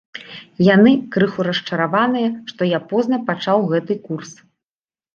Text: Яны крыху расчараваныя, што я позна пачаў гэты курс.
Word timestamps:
Яны 0.67 0.91
крыху 1.17 1.45
расчараваныя, 1.49 2.33
што 2.55 2.61
я 2.77 2.83
позна 2.89 3.23
пачаў 3.31 3.71
гэты 3.77 4.03
курс. 4.11 4.31